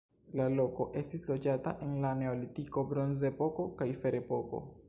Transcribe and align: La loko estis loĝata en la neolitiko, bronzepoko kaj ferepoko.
La 0.37 0.45
loko 0.53 0.87
estis 1.01 1.25
loĝata 1.27 1.75
en 1.87 1.93
la 2.07 2.15
neolitiko, 2.23 2.87
bronzepoko 2.95 3.71
kaj 3.83 3.93
ferepoko. 4.07 4.69